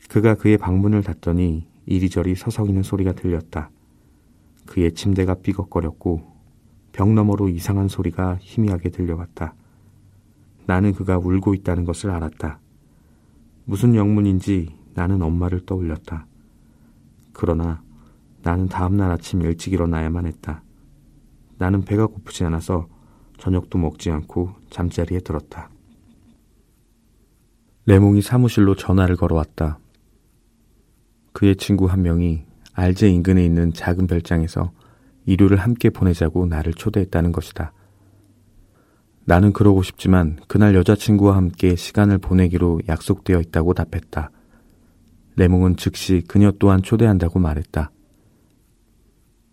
그가 0.09 0.35
그의 0.35 0.57
방문을 0.57 1.03
닫더니 1.03 1.67
이리저리 1.85 2.35
서성이는 2.35 2.83
소리가 2.83 3.13
들렸다. 3.13 3.69
그의 4.65 4.93
침대가 4.93 5.35
삐걱거렸고 5.35 6.31
벽 6.91 7.11
너머로 7.11 7.49
이상한 7.49 7.87
소리가 7.87 8.37
희미하게 8.41 8.89
들려왔다. 8.89 9.53
나는 10.65 10.93
그가 10.93 11.17
울고 11.17 11.53
있다는 11.53 11.85
것을 11.85 12.11
알았다. 12.11 12.59
무슨 13.65 13.95
영문인지 13.95 14.75
나는 14.93 15.21
엄마를 15.21 15.65
떠올렸다. 15.65 16.25
그러나 17.33 17.81
나는 18.43 18.67
다음날 18.67 19.11
아침 19.11 19.41
일찍 19.41 19.73
일어나야만 19.73 20.25
했다. 20.25 20.63
나는 21.57 21.81
배가 21.83 22.07
고프지 22.07 22.43
않아서 22.45 22.87
저녁도 23.37 23.77
먹지 23.77 24.11
않고 24.11 24.53
잠자리에 24.69 25.19
들었다. 25.19 25.69
레몽이 27.85 28.21
사무실로 28.21 28.75
전화를 28.75 29.15
걸어왔다. 29.15 29.79
그의 31.33 31.55
친구 31.55 31.85
한 31.85 32.01
명이 32.01 32.43
알제 32.73 33.09
인근에 33.09 33.43
있는 33.43 33.73
작은 33.73 34.07
별장에서 34.07 34.71
일요를 35.25 35.57
함께 35.57 35.89
보내자고 35.89 36.45
나를 36.45 36.73
초대했다는 36.73 37.31
것이다. 37.31 37.73
나는 39.25 39.53
그러고 39.53 39.83
싶지만 39.83 40.37
그날 40.47 40.75
여자친구와 40.75 41.35
함께 41.35 41.75
시간을 41.75 42.17
보내기로 42.17 42.81
약속되어 42.87 43.39
있다고 43.39 43.73
답했다. 43.73 44.31
레몽은 45.35 45.77
즉시 45.77 46.23
그녀 46.27 46.51
또한 46.59 46.81
초대한다고 46.81 47.39
말했다. 47.39 47.91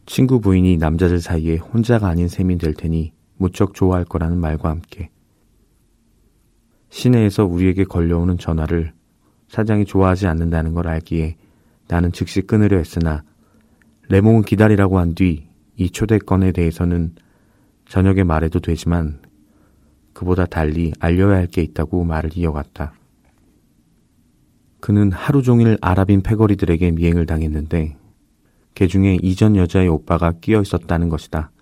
친구 0.06 0.40
부인이 0.40 0.78
남자들 0.78 1.20
사이에 1.20 1.56
혼자가 1.56 2.08
아닌 2.08 2.28
셈이 2.28 2.58
될 2.58 2.72
테니 2.72 3.12
무척 3.36 3.74
좋아할 3.74 4.04
거라는 4.04 4.38
말과 4.38 4.70
함께 4.70 5.10
시내에서 6.88 7.44
우리에게 7.44 7.84
걸려오는 7.84 8.38
전화를 8.38 8.92
사장이 9.48 9.84
좋아하지 9.84 10.26
않는다는 10.26 10.74
걸 10.74 10.88
알기에 10.88 11.36
나는 11.88 12.12
즉시 12.12 12.42
끊으려 12.42 12.76
했으나 12.76 13.24
레몽은 14.08 14.42
기다리라고 14.42 14.98
한 14.98 15.14
뒤 15.14 15.48
이 15.80 15.90
초대권에 15.90 16.50
대해서는 16.52 17.14
저녁에 17.86 18.24
말해도 18.24 18.58
되지만 18.60 19.20
그보다 20.12 20.44
달리 20.44 20.92
알려야 20.98 21.36
할 21.36 21.46
게 21.46 21.62
있다고 21.62 22.02
말을 22.04 22.30
이어갔다. 22.36 22.92
그는 24.80 25.12
하루 25.12 25.42
종일 25.42 25.78
아랍인 25.80 26.22
패거리들에게 26.22 26.90
미행을 26.90 27.26
당했는데 27.26 27.96
개 28.74 28.86
중에 28.88 29.18
이전 29.22 29.54
여자의 29.54 29.86
오빠가 29.88 30.32
끼어 30.32 30.62
있었다는 30.62 31.08
것이다. 31.08 31.52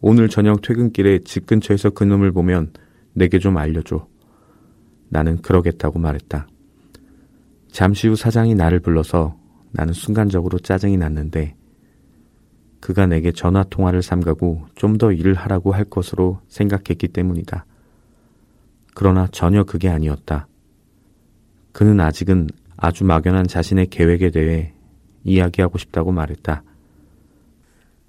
오늘 0.00 0.28
저녁 0.28 0.60
퇴근길에 0.62 1.20
집 1.20 1.46
근처에서 1.46 1.90
그놈을 1.90 2.32
보면 2.32 2.72
내게 3.12 3.38
좀 3.38 3.56
알려줘. 3.58 4.08
나는 5.08 5.40
그러겠다고 5.40 6.00
말했다. 6.00 6.48
잠시 7.76 8.08
후 8.08 8.16
사장이 8.16 8.54
나를 8.54 8.80
불러서 8.80 9.36
나는 9.72 9.92
순간적으로 9.92 10.58
짜증이 10.58 10.96
났는데 10.96 11.56
그가 12.80 13.06
내게 13.06 13.32
전화 13.32 13.64
통화를 13.64 14.00
삼가고 14.00 14.68
좀 14.76 14.96
더 14.96 15.12
일을 15.12 15.34
하라고 15.34 15.72
할 15.72 15.84
것으로 15.84 16.40
생각했기 16.48 17.08
때문이다. 17.08 17.66
그러나 18.94 19.28
전혀 19.30 19.62
그게 19.62 19.90
아니었다. 19.90 20.48
그는 21.72 22.00
아직은 22.00 22.48
아주 22.78 23.04
막연한 23.04 23.46
자신의 23.46 23.88
계획에 23.88 24.30
대해 24.30 24.72
이야기하고 25.24 25.76
싶다고 25.76 26.12
말했다. 26.12 26.62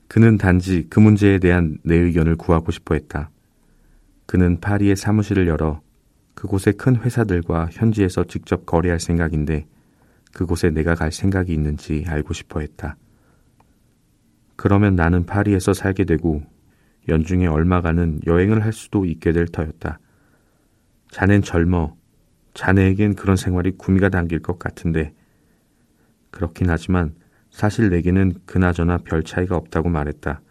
그는 0.08 0.38
단지 0.38 0.88
그 0.90 1.02
문제에 1.02 1.40
대한 1.40 1.78
내 1.84 1.98
의견을 1.98 2.38
구하고 2.38 2.72
싶어 2.72 2.96
했다. 2.96 3.32
그는 4.28 4.62
파리의 4.62 4.96
사무실을 4.96 5.46
열어 5.46 5.82
그곳의 6.38 6.74
큰 6.74 6.98
회사들과 6.98 7.70
현지에서 7.72 8.24
직접 8.26 8.68
거래할 8.68 9.00
생각인데 9.00 9.66
그곳에 10.34 10.70
내가 10.70 10.94
갈 10.94 11.12
생각이 11.12 11.52
있는지 11.52 12.06
알고 12.08 12.34
싶어 12.34 12.60
했다. 12.60 12.96
그러면 14.56 14.96
나는 14.96 15.26
파리에서 15.26 15.74
살게 15.74 16.04
되고 16.04 16.44
연중에 17.10 17.48
얼마간은 17.48 18.22
여행을 18.28 18.64
할 18.64 18.72
수도 18.72 19.06
있게 19.06 19.32
될 19.32 19.48
터였다. 19.48 20.00
자넨 21.10 21.42
젊어. 21.42 21.96
자네에겐 22.54 23.16
그런 23.16 23.36
생활이 23.36 23.72
구미가 23.72 24.10
당길 24.10 24.40
것 24.44 24.60
같은데 24.60 25.16
그렇긴 26.30 26.70
하지만 26.70 27.16
사실 27.50 27.90
내게는 27.90 28.36
그나저나 28.46 29.00
별 29.00 29.24
차이가 29.24 29.56
없다고 29.56 29.90
말했다. 29.90 30.42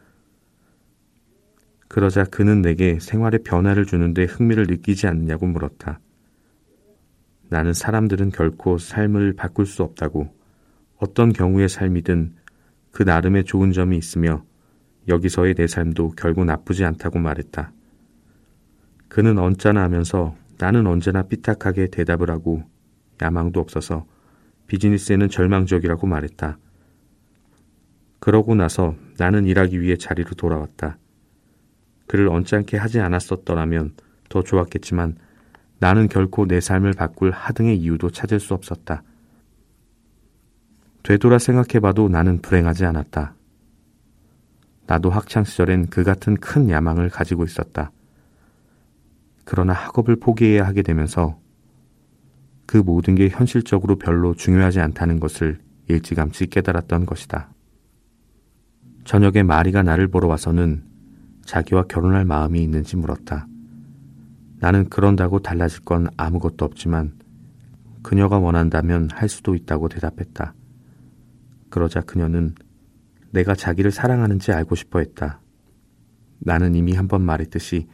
그러자 1.88 2.24
그는 2.24 2.62
내게 2.62 2.98
생활에 3.00 3.38
변화를 3.38 3.86
주는데 3.86 4.24
흥미를 4.24 4.66
느끼지 4.68 5.06
않느냐고 5.06 5.46
물었다. 5.46 6.00
나는 7.48 7.72
사람들은 7.72 8.30
결코 8.30 8.78
삶을 8.78 9.34
바꿀 9.34 9.66
수 9.66 9.82
없다고 9.82 10.34
어떤 10.96 11.32
경우의 11.32 11.68
삶이든 11.68 12.34
그 12.90 13.02
나름의 13.02 13.44
좋은 13.44 13.72
점이 13.72 13.96
있으며 13.96 14.44
여기서의 15.08 15.54
내 15.54 15.66
삶도 15.66 16.12
결국 16.16 16.44
나쁘지 16.44 16.84
않다고 16.84 17.18
말했다. 17.18 17.72
그는 19.08 19.38
언짢아 19.38 19.80
하면서 19.80 20.34
나는 20.58 20.86
언제나 20.86 21.22
삐딱하게 21.22 21.88
대답을 21.88 22.30
하고 22.30 22.64
야망도 23.22 23.60
없어서 23.60 24.06
비즈니스에는 24.66 25.28
절망적이라고 25.28 26.06
말했다. 26.06 26.58
그러고 28.18 28.54
나서 28.54 28.96
나는 29.18 29.46
일하기 29.46 29.80
위해 29.80 29.96
자리로 29.96 30.30
돌아왔다. 30.30 30.98
그를 32.06 32.28
언짢게 32.28 32.76
하지 32.76 33.00
않았었더라면 33.00 33.94
더 34.28 34.42
좋았겠지만 34.42 35.16
나는 35.78 36.08
결코 36.08 36.46
내 36.46 36.60
삶을 36.60 36.92
바꿀 36.92 37.30
하등의 37.30 37.78
이유도 37.78 38.10
찾을 38.10 38.40
수 38.40 38.54
없었다. 38.54 39.02
되돌아 41.02 41.38
생각해봐도 41.38 42.08
나는 42.08 42.40
불행하지 42.40 42.84
않았다. 42.84 43.34
나도 44.86 45.10
학창시절엔 45.10 45.88
그 45.88 46.04
같은 46.04 46.36
큰 46.36 46.70
야망을 46.70 47.10
가지고 47.10 47.44
있었다. 47.44 47.90
그러나 49.44 49.72
학업을 49.72 50.16
포기해야 50.16 50.66
하게 50.66 50.82
되면서 50.82 51.38
그 52.66 52.78
모든 52.78 53.14
게 53.14 53.28
현실적으로 53.28 53.96
별로 53.96 54.34
중요하지 54.34 54.80
않다는 54.80 55.20
것을 55.20 55.58
일찌감치 55.88 56.48
깨달았던 56.48 57.06
것이다. 57.06 57.50
저녁에 59.04 59.44
마리가 59.44 59.84
나를 59.84 60.08
보러 60.08 60.26
와서는 60.26 60.82
자기와 61.46 61.84
결혼할 61.84 62.24
마음이 62.24 62.62
있는지 62.62 62.96
물었다. 62.96 63.46
나는 64.58 64.88
그런다고 64.88 65.38
달라질 65.40 65.80
건 65.84 66.08
아무것도 66.16 66.64
없지만 66.64 67.14
그녀가 68.02 68.38
원한다면 68.38 69.08
할 69.12 69.28
수도 69.28 69.54
있다고 69.54 69.88
대답했다. 69.88 70.54
그러자 71.70 72.00
그녀는 72.02 72.54
내가 73.30 73.54
자기를 73.54 73.90
사랑하는지 73.90 74.52
알고 74.52 74.74
싶어 74.74 74.98
했다. 75.00 75.40
나는 76.38 76.74
이미 76.74 76.92
한 76.94 77.08
번 77.08 77.22
말했듯이 77.22 77.86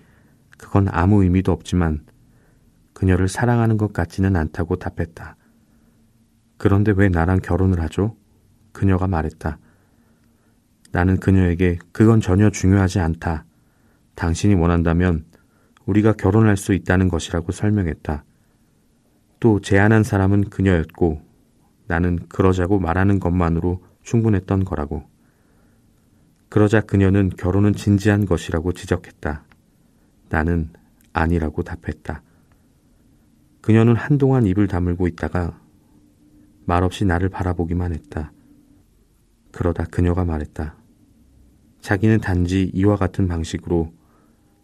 그건 0.59 0.89
아무 0.91 1.23
의미도 1.23 1.53
없지만 1.53 2.05
그녀를 2.93 3.29
사랑하는 3.29 3.77
것 3.79 3.93
같지는 3.93 4.37
않다고 4.37 4.77
답했다. 4.77 5.37
그런데 6.57 6.93
왜 6.95 7.09
나랑 7.09 7.41
결혼을 7.41 7.81
하죠? 7.83 8.17
그녀가 8.73 9.07
말했다. 9.09 9.59
나는 10.93 11.17
그녀에게 11.19 11.79
그건 11.91 12.21
전혀 12.21 12.51
중요하지 12.51 13.01
않다. 13.01 13.45
당신이 14.15 14.55
원한다면 14.55 15.25
우리가 15.87 16.13
결혼할 16.13 16.57
수 16.57 16.75
있다는 16.75 17.09
것이라고 17.09 17.51
설명했다. 17.51 18.25
또 19.41 19.61
제안한 19.61 20.05
사람은 20.05 20.51
그녀였고 20.51 21.23
나는 21.87 22.19
그러자고 22.29 22.79
말하는 22.79 23.19
것만으로 23.19 23.83
충분했던 24.03 24.65
거라고. 24.65 25.03
그러자 26.49 26.83
그녀는 26.83 27.31
결혼은 27.31 27.73
진지한 27.73 28.27
것이라고 28.27 28.73
지적했다. 28.73 29.45
나는 30.29 30.71
아니라고 31.13 31.63
답했다. 31.63 32.23
그녀는 33.63 33.97
한동안 33.97 34.47
입을 34.47 34.69
다물고 34.69 35.09
있다가 35.09 35.59
말없이 36.67 37.05
나를 37.05 37.29
바라보기만 37.31 37.95
했다. 37.95 38.33
그러다 39.51 39.85
그녀가 39.85 40.25
말했다. 40.25 40.82
자기는 41.83 42.21
단지 42.21 42.71
이와 42.73 42.97
같은 42.97 43.29
방식으로 43.29 43.93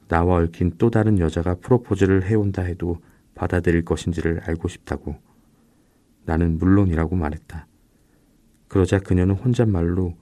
나와 0.06 0.36
얽힌 0.36 0.72
또 0.78 0.88
다른 0.88 1.18
여자가 1.18 1.56
프로포즈를 1.56 2.24
해온다 2.24 2.62
해도 2.62 3.02
받아들일 3.34 3.84
것인지를 3.84 4.40
알고 4.44 4.68
싶다고. 4.68 5.16
나는 6.24 6.58
물론이라고 6.58 7.16
말했다. 7.16 7.66
그러자 8.68 9.00
그녀는 9.00 9.34
혼잣말로 9.34 10.16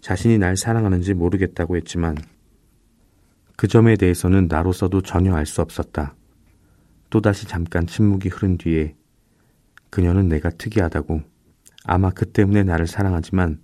자신이 0.00 0.38
날 0.38 0.56
사랑하는지 0.56 1.14
모르겠다고 1.14 1.76
했지만 1.76 2.16
그 3.56 3.66
점에 3.66 3.96
대해서는 3.96 4.48
나로서도 4.48 5.02
전혀 5.02 5.34
알 5.34 5.46
수 5.46 5.62
없었다. 5.62 6.14
또다시 7.10 7.46
잠깐 7.46 7.86
침묵이 7.86 8.28
흐른 8.28 8.58
뒤에 8.58 8.94
그녀는 9.90 10.28
내가 10.28 10.50
특이하다고 10.50 11.22
아마 11.84 12.10
그 12.10 12.26
때문에 12.26 12.62
나를 12.62 12.86
사랑하지만 12.86 13.60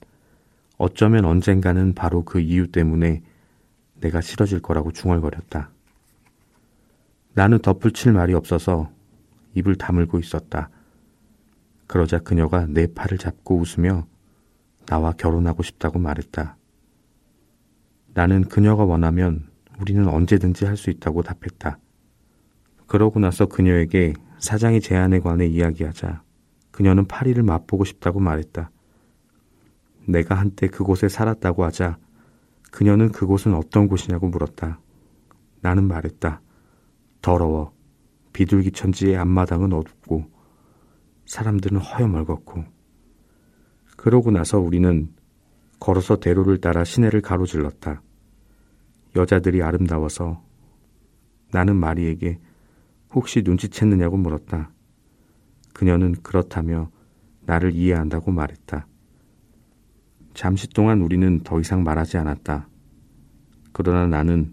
어쩌면 0.79 1.25
언젠가는 1.25 1.93
바로 1.95 2.25
그 2.25 2.41
이유 2.41 2.71
때문에 2.71 3.23
내가 4.01 4.21
싫어질 4.21 4.61
거라고 4.61 4.93
중얼거렸다. 4.93 5.71
나는 7.35 7.59
덧붙일 7.59 8.13
말이 8.13 8.33
없어서 8.33 8.91
입을 9.55 9.75
다물고 9.75 10.19
있었다. 10.21 10.71
그러자 11.89 12.21
그녀가 12.21 12.67
내 12.67 12.87
팔을 12.87 13.19
잡고 13.19 13.59
웃으며 13.59 14.07
나와 14.87 15.13
결혼하고 15.13 15.63
싶다고 15.63 15.99
말했다. 15.99 16.57
나는 18.15 18.45
그녀가 18.45 18.85
원하면 18.85 19.49
우리는 19.81 20.07
언제든지 20.09 20.65
할 20.65 20.77
수 20.77 20.91
있다고 20.91 21.23
답했다. 21.23 21.79
그러고 22.87 23.21
나서 23.21 23.47
그녀에게 23.47 24.15
사장의 24.39 24.81
제안에 24.81 25.21
관해 25.21 25.47
이야기하자 25.47 26.23
그녀는 26.71 27.07
파리를 27.07 27.43
맛보고 27.43 27.85
싶다고 27.85 28.21
말했다. 28.21 28.71
내가 30.09 30.35
한때 30.35 30.69
그곳에 30.69 31.09
살았다고 31.09 31.65
하자 31.65 31.99
그녀는 32.73 33.13
그곳은 33.13 33.55
어떤 33.55 33.89
곳이냐고 33.89 34.29
물었다. 34.29 34.81
나는 35.61 35.87
말했다. 35.87 36.41
더러워. 37.21 37.73
비둘기 38.33 38.73
천지의 38.73 39.17
앞마당은 39.17 39.73
어둡고 39.73 40.31
사람들은 41.27 41.79
허여멀겋고 41.79 42.65
그러고 43.97 44.31
나서 44.31 44.59
우리는 44.59 45.13
걸어서 45.79 46.17
대로를 46.17 46.59
따라 46.59 46.85
시내를 46.85 47.21
가로질렀다. 47.21 48.03
여자들이 49.15 49.63
아름다워서 49.63 50.43
나는 51.51 51.77
마리에게 51.77 52.39
혹시 53.13 53.43
눈치챘느냐고 53.43 54.17
물었다. 54.17 54.71
그녀는 55.75 56.15
그렇다며 56.23 56.91
나를 57.43 57.73
이해한다고 57.75 58.31
말했다. 58.31 58.88
잠시 60.39 60.69
동안 60.69 61.01
우리는 61.03 61.41
더 61.41 61.59
이상 61.59 61.83
말하지 61.83 62.17
않았다. 62.17 62.69
그러나 63.73 64.07
나는 64.07 64.53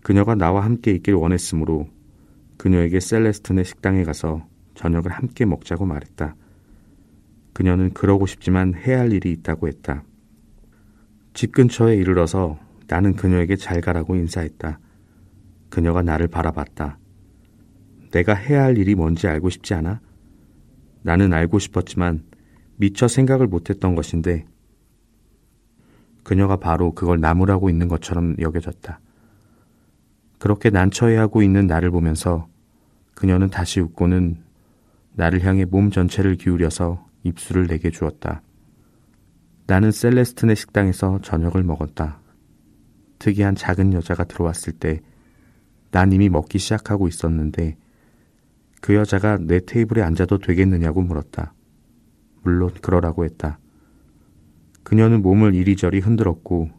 그녀가 0.00 0.36
나와 0.36 0.64
함께 0.64 0.92
있길 0.92 1.14
원했으므로 1.14 1.88
그녀에게 2.56 3.00
셀레스턴의 3.00 3.64
식당에 3.64 4.04
가서 4.04 4.46
저녁을 4.76 5.10
함께 5.10 5.44
먹자고 5.44 5.86
말했다. 5.86 6.36
그녀는 7.52 7.92
그러고 7.94 8.26
싶지만 8.26 8.76
해야 8.76 9.00
할 9.00 9.12
일이 9.12 9.32
있다고 9.32 9.66
했다. 9.66 10.04
집 11.32 11.50
근처에 11.50 11.96
이르러서 11.96 12.60
나는 12.86 13.16
그녀에게 13.16 13.56
잘 13.56 13.80
가라고 13.80 14.14
인사했다. 14.14 14.78
그녀가 15.68 16.02
나를 16.02 16.28
바라봤다. 16.28 16.96
내가 18.12 18.34
해야 18.34 18.62
할 18.62 18.78
일이 18.78 18.94
뭔지 18.94 19.26
알고 19.26 19.50
싶지 19.50 19.74
않아? 19.74 20.00
나는 21.02 21.32
알고 21.32 21.58
싶었지만 21.58 22.22
미처 22.76 23.08
생각을 23.08 23.48
못했던 23.48 23.96
것인데 23.96 24.46
그녀가 26.24 26.56
바로 26.56 26.92
그걸 26.92 27.20
나무라고 27.20 27.70
있는 27.70 27.86
것처럼 27.86 28.34
여겨졌다. 28.40 28.98
그렇게 30.38 30.70
난처해하고 30.70 31.42
있는 31.42 31.66
나를 31.66 31.90
보면서 31.90 32.48
그녀는 33.14 33.50
다시 33.50 33.80
웃고는 33.80 34.42
나를 35.12 35.44
향해 35.44 35.64
몸 35.64 35.90
전체를 35.90 36.36
기울여서 36.36 37.06
입술을 37.22 37.68
내게 37.68 37.90
주었다. 37.90 38.42
나는 39.66 39.92
셀레스틴의 39.92 40.56
식당에서 40.56 41.20
저녁을 41.22 41.62
먹었다. 41.62 42.18
특이한 43.20 43.54
작은 43.54 43.92
여자가 43.92 44.24
들어왔을 44.24 44.72
때 44.72 45.00
난 45.94 46.12
이미 46.12 46.28
먹기 46.28 46.58
시작하고 46.58 47.06
있었는데 47.06 47.76
그 48.80 48.96
여자가 48.96 49.38
내 49.40 49.60
테이블에 49.64 50.02
앉아도 50.02 50.38
되겠느냐고 50.38 51.02
물었다. 51.02 51.54
물론 52.42 52.72
그러라고 52.82 53.24
했다. 53.24 53.60
그녀는 54.84 55.22
몸을 55.22 55.54
이리저리 55.54 55.98
흔들었고 55.98 56.70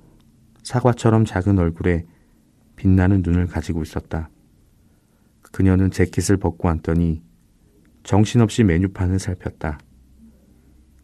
사과처럼 0.63 1.26
작은 1.26 1.60
얼굴에 1.60 2.06
빛나는 2.76 3.22
눈을 3.24 3.48
가지고 3.48 3.82
있었다. 3.82 4.30
그녀는 5.52 5.91
재킷을 5.91 6.38
벗고 6.38 6.70
앉더니 6.70 7.22
정신없이 8.04 8.63
메뉴판을 8.63 9.20
살폈다. 9.20 9.80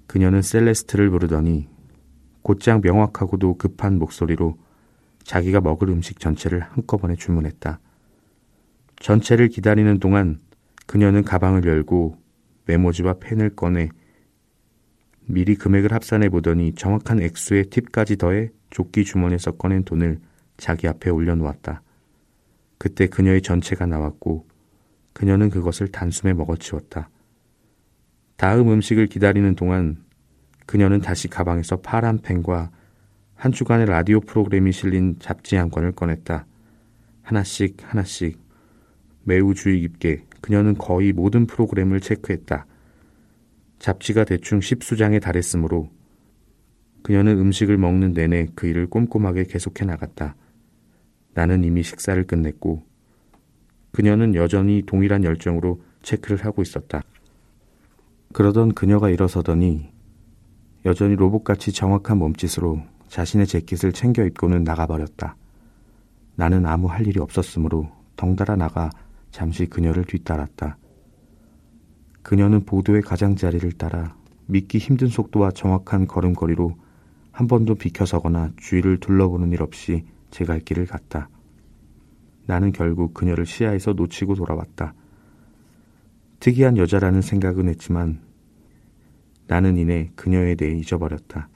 그녀는 0.07 0.41
셀레스트를 0.41 1.09
부르더니 1.09 1.67
곧장 2.41 2.81
명확하고도 2.81 3.57
급한 3.57 3.97
목소리로 3.97 4.57
자기가 5.23 5.61
먹을 5.61 5.89
음식 5.89 6.19
전체를 6.19 6.61
한꺼번에 6.61 7.15
주문했다. 7.15 7.79
전체를 8.99 9.47
기다리는 9.47 9.99
동안 9.99 10.39
그녀는 10.85 11.23
가방을 11.23 11.65
열고 11.65 12.17
메모지와 12.65 13.15
펜을 13.19 13.55
꺼내 13.55 13.89
미리 15.31 15.55
금액을 15.55 15.93
합산해 15.93 16.29
보더니 16.29 16.73
정확한 16.73 17.21
액수의 17.21 17.65
팁까지 17.65 18.17
더해 18.17 18.49
조끼 18.69 19.05
주머니에서 19.05 19.51
꺼낸 19.51 19.83
돈을 19.83 20.19
자기 20.57 20.87
앞에 20.87 21.09
올려놓았다. 21.09 21.81
그때 22.77 23.07
그녀의 23.07 23.41
전체가 23.41 23.85
나왔고 23.85 24.45
그녀는 25.13 25.49
그것을 25.49 25.87
단숨에 25.87 26.33
먹어치웠다. 26.33 27.09
다음 28.35 28.71
음식을 28.71 29.07
기다리는 29.07 29.55
동안 29.55 30.03
그녀는 30.65 30.99
다시 30.99 31.27
가방에서 31.27 31.77
파란 31.77 32.19
펜과 32.19 32.71
한 33.35 33.51
주간의 33.51 33.85
라디오 33.85 34.19
프로그램이 34.19 34.71
실린 34.71 35.15
잡지 35.19 35.55
한 35.55 35.69
권을 35.69 35.93
꺼냈다. 35.93 36.45
하나씩 37.21 37.77
하나씩 37.81 38.39
매우 39.23 39.53
주의 39.53 39.79
깊게 39.81 40.25
그녀는 40.41 40.75
거의 40.75 41.13
모든 41.13 41.45
프로그램을 41.45 42.01
체크했다. 42.01 42.65
잡지가 43.81 44.25
대충 44.25 44.61
십수장에 44.61 45.19
달했으므로 45.19 45.89
그녀는 47.01 47.39
음식을 47.39 47.79
먹는 47.79 48.13
내내 48.13 48.45
그 48.53 48.67
일을 48.67 48.87
꼼꼼하게 48.87 49.45
계속해 49.45 49.85
나갔다. 49.85 50.35
나는 51.33 51.63
이미 51.63 51.81
식사를 51.81 52.23
끝냈고 52.27 52.83
그녀는 53.91 54.35
여전히 54.35 54.83
동일한 54.85 55.23
열정으로 55.23 55.81
체크를 56.03 56.45
하고 56.45 56.61
있었다. 56.61 57.01
그러던 58.33 58.75
그녀가 58.75 59.09
일어서더니 59.09 59.89
여전히 60.85 61.15
로봇같이 61.15 61.71
정확한 61.71 62.19
몸짓으로 62.19 62.83
자신의 63.07 63.47
재킷을 63.47 63.93
챙겨 63.93 64.23
입고는 64.25 64.63
나가버렸다. 64.63 65.35
나는 66.35 66.67
아무 66.67 66.85
할 66.85 67.07
일이 67.07 67.19
없었으므로 67.19 67.89
덩달아 68.15 68.57
나가 68.57 68.91
잠시 69.31 69.65
그녀를 69.65 70.05
뒤따랐다. 70.05 70.77
그녀는 72.23 72.65
보도의 72.65 73.01
가장자리를 73.01 73.71
따라 73.73 74.15
믿기 74.45 74.77
힘든 74.77 75.07
속도와 75.07 75.51
정확한 75.51 76.07
걸음걸이로 76.07 76.75
한 77.31 77.47
번도 77.47 77.75
비켜서거나 77.75 78.51
주위를 78.57 78.99
둘러보는 78.99 79.51
일 79.51 79.61
없이 79.61 80.03
제 80.29 80.45
갈 80.45 80.59
길을 80.59 80.85
갔다. 80.85 81.29
나는 82.45 82.71
결국 82.71 83.13
그녀를 83.13 83.45
시야에서 83.45 83.93
놓치고 83.93 84.35
돌아왔다. 84.35 84.93
특이한 86.39 86.77
여자라는 86.77 87.21
생각은 87.21 87.69
했지만 87.69 88.19
나는 89.47 89.77
이내 89.77 90.09
그녀에 90.15 90.55
대해 90.55 90.75
잊어버렸다. 90.77 91.49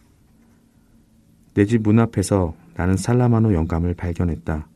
내 1.54 1.66
집 1.66 1.82
문 1.84 2.00
앞에서 2.00 2.56
나는 2.76 2.98
살라마노 2.98 3.54
영감을 3.54 3.94
발견했다. 3.94 4.68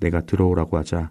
내가 0.00 0.20
들어오라고 0.20 0.76
하자 0.76 1.10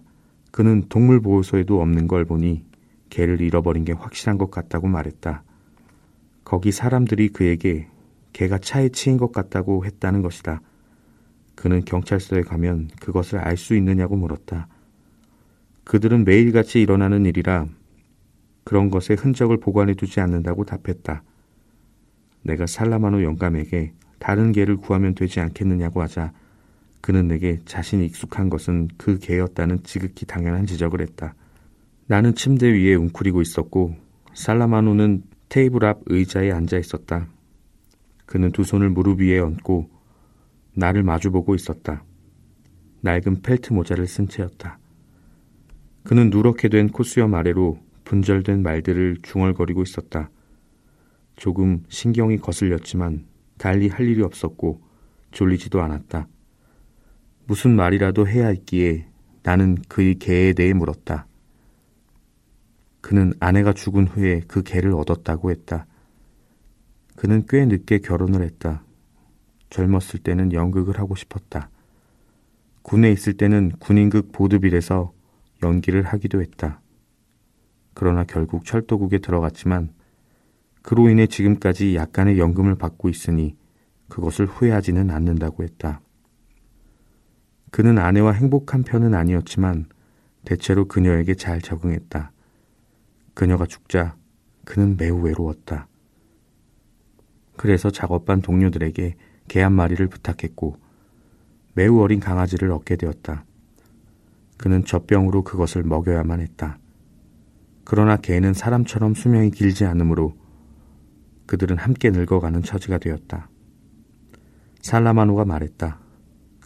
그는 0.52 0.84
동물보호소에도 0.88 1.80
없는 1.80 2.06
걸 2.06 2.24
보니 2.24 2.64
개를 3.10 3.40
잃어버린 3.40 3.84
게 3.84 3.92
확실한 3.92 4.38
것 4.38 4.50
같다고 4.50 4.88
말했다. 4.88 5.42
거기 6.44 6.72
사람들이 6.72 7.28
그에게 7.28 7.88
개가 8.32 8.58
차에 8.58 8.90
치인 8.90 9.16
것 9.16 9.32
같다고 9.32 9.84
했다는 9.84 10.22
것이다. 10.22 10.60
그는 11.54 11.84
경찰서에 11.84 12.42
가면 12.42 12.90
그것을 13.00 13.38
알 13.38 13.56
수 13.56 13.76
있느냐고 13.76 14.16
물었다. 14.16 14.68
그들은 15.84 16.24
매일같이 16.24 16.80
일어나는 16.80 17.26
일이라 17.26 17.68
그런 18.64 18.90
것의 18.90 19.16
흔적을 19.18 19.58
보관해 19.58 19.94
두지 19.94 20.20
않는다고 20.20 20.64
답했다. 20.64 21.22
내가 22.42 22.66
살라마노 22.66 23.22
영감에게 23.22 23.92
다른 24.18 24.52
개를 24.52 24.76
구하면 24.76 25.14
되지 25.14 25.40
않겠느냐고 25.40 26.02
하자 26.02 26.32
그는 27.00 27.28
내게 27.28 27.60
자신이 27.66 28.06
익숙한 28.06 28.48
것은 28.48 28.88
그 28.96 29.18
개였다는 29.18 29.82
지극히 29.84 30.24
당연한 30.26 30.66
지적을 30.66 31.02
했다. 31.02 31.34
나는 32.06 32.34
침대 32.34 32.70
위에 32.70 32.94
웅크리고 32.94 33.40
있었고 33.40 33.94
살라마노는 34.34 35.22
테이블 35.48 35.84
앞 35.84 36.00
의자에 36.06 36.50
앉아 36.52 36.78
있었다. 36.78 37.28
그는 38.26 38.52
두 38.52 38.64
손을 38.64 38.90
무릎 38.90 39.20
위에 39.20 39.38
얹고 39.38 39.88
나를 40.74 41.02
마주보고 41.02 41.54
있었다. 41.54 42.04
낡은 43.00 43.42
펠트 43.42 43.72
모자를 43.72 44.06
쓴 44.06 44.28
채였다. 44.28 44.78
그는 46.02 46.30
누렇게 46.30 46.68
된 46.68 46.88
코수염 46.88 47.34
아래로 47.34 47.78
분절된 48.04 48.62
말들을 48.62 49.18
중얼거리고 49.22 49.82
있었다. 49.82 50.30
조금 51.36 51.84
신경이 51.88 52.38
거슬렸지만 52.38 53.24
달리 53.56 53.88
할 53.88 54.06
일이 54.06 54.22
없었고 54.22 54.82
졸리지도 55.32 55.80
않았다. 55.80 56.28
무슨 57.46 57.76
말이라도 57.76 58.26
해야 58.26 58.48
했기에 58.48 59.06
나는 59.42 59.76
그의 59.88 60.16
개에 60.16 60.52
대해 60.52 60.72
물었다. 60.74 61.26
그는 63.04 63.34
아내가 63.38 63.74
죽은 63.74 64.06
후에 64.06 64.40
그 64.48 64.62
개를 64.62 64.94
얻었다고 64.94 65.50
했다. 65.50 65.84
그는 67.16 67.44
꽤 67.46 67.66
늦게 67.66 67.98
결혼을 67.98 68.42
했다. 68.42 68.82
젊었을 69.68 70.20
때는 70.20 70.54
연극을 70.54 70.98
하고 70.98 71.14
싶었다. 71.14 71.68
군에 72.80 73.12
있을 73.12 73.34
때는 73.34 73.72
군인극 73.78 74.32
보드빌에서 74.32 75.12
연기를 75.62 76.02
하기도 76.02 76.40
했다. 76.40 76.80
그러나 77.92 78.24
결국 78.24 78.64
철도국에 78.64 79.18
들어갔지만 79.18 79.92
그로 80.80 81.10
인해 81.10 81.26
지금까지 81.26 81.96
약간의 81.96 82.38
연금을 82.38 82.74
받고 82.74 83.10
있으니 83.10 83.54
그것을 84.08 84.46
후회하지는 84.46 85.10
않는다고 85.10 85.62
했다. 85.62 86.00
그는 87.70 87.98
아내와 87.98 88.32
행복한 88.32 88.82
편은 88.82 89.12
아니었지만 89.12 89.90
대체로 90.46 90.86
그녀에게 90.88 91.34
잘 91.34 91.60
적응했다. 91.60 92.32
그녀가 93.34 93.66
죽자 93.66 94.16
그는 94.64 94.96
매우 94.96 95.20
외로웠다. 95.20 95.88
그래서 97.56 97.90
작업반 97.90 98.40
동료들에게 98.40 99.16
개 99.48 99.60
한 99.60 99.72
마리를 99.72 100.06
부탁했고 100.08 100.78
매우 101.74 102.00
어린 102.00 102.20
강아지를 102.20 102.70
얻게 102.72 102.96
되었다. 102.96 103.44
그는 104.56 104.84
젖병으로 104.84 105.42
그것을 105.42 105.82
먹여야만 105.82 106.40
했다. 106.40 106.78
그러나 107.84 108.16
개는 108.16 108.54
사람처럼 108.54 109.14
수명이 109.14 109.50
길지 109.50 109.84
않으므로 109.84 110.34
그들은 111.46 111.76
함께 111.76 112.10
늙어가는 112.10 112.62
처지가 112.62 112.98
되었다. 112.98 113.50
살라마노가 114.80 115.44
말했다. 115.44 116.00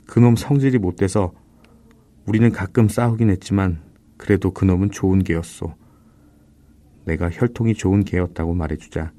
그놈 0.06 0.36
성질이 0.36 0.78
못돼서 0.78 1.32
우리는 2.26 2.50
가끔 2.52 2.88
싸우긴 2.88 3.30
했지만 3.30 3.82
그래도 4.16 4.52
그놈은 4.52 4.90
좋은 4.90 5.24
개였소. 5.24 5.74
내가 7.08 7.30
혈통이 7.30 7.74
좋은 7.74 8.04
개였다고 8.04 8.54
말해주자 8.54 9.12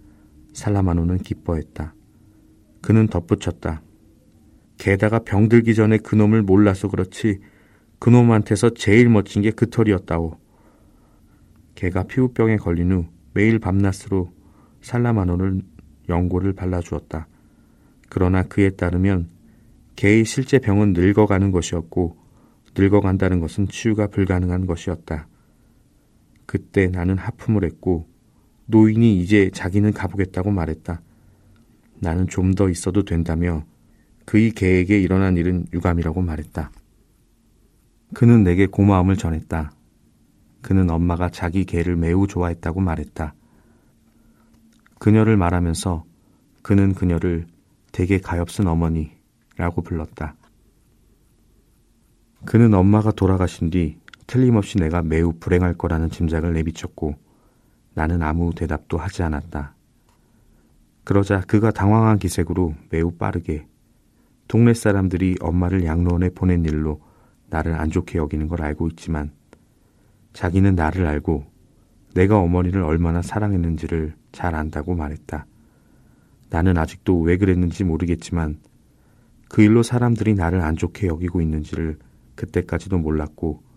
살라마노는 0.54 1.18
기뻐했다. 1.18 1.96
그는 2.82 3.08
덧붙였다. 3.08 3.82
게다가 4.78 5.20
병들기 5.20 5.76
전에 5.76 5.98
그놈을 5.98 6.44
몰라서 6.44 6.88
그렇지 6.88 7.40
그놈한테서 8.00 8.76
제일 8.76 9.10
멋진 9.10 9.42
게 9.42 9.52
그 9.52 9.70
털이었다오. 9.70 10.38
개가 11.76 12.04
피부병에 12.04 12.58
걸린 12.58 12.92
후 12.92 13.06
매일 13.34 13.60
밤낮으로 13.60 14.32
살라마노를 14.82 15.62
연고를 16.08 16.54
발라주었다. 16.54 17.28
그러나 18.08 18.44
그에 18.44 18.70
따르면 18.70 19.28
개의 19.96 20.26
실제 20.26 20.60
병은 20.60 20.94
늙어가는 20.94 21.52
것이었고 21.52 22.18
늙어간다는 22.78 23.40
것은 23.40 23.68
치유가 23.68 24.08
불가능한 24.08 24.66
것이었다. 24.66 25.28
그때 26.50 26.88
나는 26.88 27.16
하품을 27.20 27.64
했고 27.64 28.10
노인이 28.66 29.22
이제 29.22 29.52
자기는 29.54 29.94
가보겠다고 29.94 30.50
말했다. 30.50 31.00
나는 32.00 32.28
좀 32.28 32.56
더 32.56 32.70
있어도 32.70 33.06
된다며 33.06 33.66
그의 34.26 34.50
개에게 34.54 35.00
일어난 35.00 35.38
일은 35.38 35.68
유감이라고 35.74 36.24
말했다. 36.24 36.72
그는 38.16 38.44
내게 38.44 38.66
고마움을 38.66 39.16
전했다. 39.16 39.72
그는 40.64 40.90
엄마가 40.90 41.30
자기 41.30 41.66
개를 41.66 41.96
매우 41.96 42.26
좋아했다고 42.26 42.82
말했다. 42.82 43.36
그녀를 44.98 45.38
말하면서 45.38 46.04
그는 46.64 46.96
그녀를 46.96 47.46
되게 47.92 48.18
가엾은 48.18 48.68
어머니라고 48.68 49.84
불렀다. 49.84 50.36
그는 52.46 52.74
엄마가 52.74 53.12
돌아가신 53.12 53.70
뒤 53.70 53.99
틀림없이 54.30 54.78
내가 54.78 55.02
매우 55.02 55.34
불행할 55.34 55.74
거라는 55.74 56.12
짐작을 56.12 56.54
내비쳤고 56.54 57.16
나는 57.96 58.22
아무 58.22 58.54
대답도 58.54 59.00
하지 59.00 59.24
않았다. 59.24 59.74
그러자 61.04 61.42
그가 61.42 61.72
당황한 61.72 62.20
기색으로 62.20 62.76
매우 62.92 63.10
빠르게 63.10 63.66
동네 64.48 64.76
사람들이 64.76 65.38
엄마를 65.42 65.84
양로원에 65.84 66.30
보낸 66.30 66.64
일로 66.64 67.02
나를 67.50 67.74
안 67.74 67.90
좋게 67.90 68.20
여기는 68.20 68.48
걸 68.48 68.62
알고 68.62 68.90
있지만 68.90 69.32
자기는 70.34 70.76
나를 70.76 71.08
알고 71.08 71.46
내가 72.14 72.38
어머니를 72.38 72.84
얼마나 72.84 73.24
사랑했는지를 73.24 74.14
잘 74.32 74.54
안다고 74.54 74.94
말했다. 74.94 75.48
나는 76.52 76.78
아직도 76.78 77.20
왜 77.22 77.38
그랬는지 77.38 77.84
모르겠지만 77.84 78.60
그 79.50 79.64
일로 79.64 79.82
사람들이 79.82 80.36
나를 80.36 80.62
안 80.62 80.76
좋게 80.76 81.08
여기고 81.08 81.42
있는지를 81.42 81.98
그때까지도 82.36 83.00
몰랐고 83.00 83.68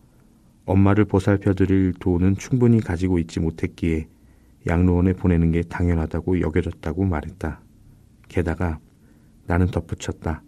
엄마를 0.65 1.05
보살펴 1.05 1.55
드릴 1.55 1.93
돈은 1.99 2.37
충분히 2.37 2.81
가지고 2.81 3.19
있지 3.19 3.41
못했기에 3.41 4.09
양로원에 4.67 5.15
보내는 5.15 5.51
게 5.51 5.63
당연하다고 5.63 6.41
여겨졌다고 6.41 7.05
말했다. 7.05 7.61
게다가 8.29 8.79
나는 9.47 9.67
덧붙였다. 9.67 10.43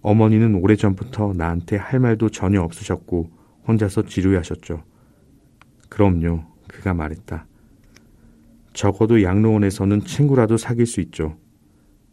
어머니는 0.00 0.54
오래전부터 0.56 1.34
나한테 1.34 1.76
할 1.76 2.00
말도 2.00 2.30
전혀 2.30 2.60
없으셨고 2.62 3.30
혼자서 3.66 4.02
지루하셨죠. 4.02 4.82
그럼요. 5.88 6.44
그가 6.68 6.94
말했다. 6.94 7.46
적어도 8.72 9.22
양로원에서는 9.22 10.00
친구라도 10.00 10.56
사귈 10.56 10.86
수 10.86 11.00
있죠. 11.00 11.38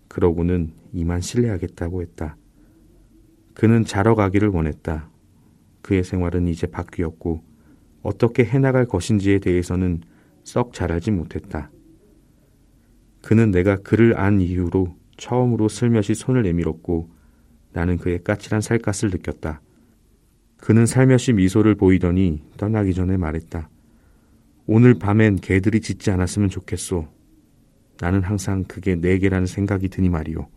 그러고는 0.07 0.73
이만 0.93 1.21
실례하겠다고 1.21 2.01
했다. 2.01 2.37
그는 3.53 3.83
자러 3.83 4.15
가기를 4.15 4.49
원했다. 4.49 5.09
그의 5.81 6.03
생활은 6.03 6.47
이제 6.47 6.67
바뀌었고 6.67 7.43
어떻게 8.01 8.43
해나갈 8.43 8.85
것인지에 8.85 9.39
대해서는 9.39 10.01
썩 10.43 10.73
잘 10.73 10.91
알지 10.91 11.11
못했다. 11.11 11.71
그는 13.21 13.51
내가 13.51 13.75
그를 13.77 14.17
안 14.17 14.41
이후로 14.41 14.95
처음으로 15.17 15.67
슬며시 15.67 16.15
손을 16.15 16.41
내밀었고 16.43 17.09
나는 17.73 17.97
그의 17.97 18.23
까칠한 18.23 18.61
살갗을 18.61 19.11
느꼈다. 19.11 19.61
그는 20.57 20.85
살며시 20.85 21.33
미소를 21.33 21.75
보이더니 21.75 22.41
떠나기 22.57 22.93
전에 22.93 23.17
말했다. 23.17 23.69
오늘 24.67 24.95
밤엔 24.95 25.37
개들이 25.37 25.81
짖지 25.81 26.11
않았으면 26.11 26.49
좋겠소. 26.49 27.07
나는 27.99 28.23
항상 28.23 28.63
그게 28.63 28.95
내 28.95 29.17
개라는 29.19 29.45
생각이 29.45 29.89
드니 29.89 30.09
말이오. 30.09 30.47